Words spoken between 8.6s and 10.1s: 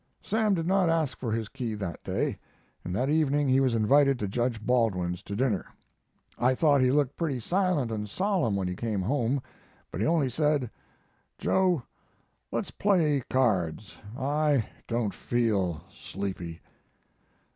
he came home; but he